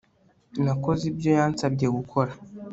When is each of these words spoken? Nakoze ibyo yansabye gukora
Nakoze 0.63 1.03
ibyo 1.11 1.29
yansabye 1.37 1.87
gukora 1.97 2.31